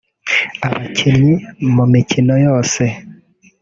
Abakinnyi 0.67 1.33
mu 1.75 1.83
mikino 1.93 2.33
yose 2.45 2.83